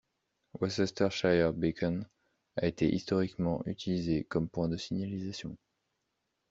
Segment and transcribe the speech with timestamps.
[0.59, 2.03] Worcestershire Beacon
[2.55, 5.55] a été historiquement utilisé comme point de signalisation.